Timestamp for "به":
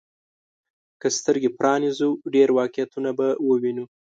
3.17-3.27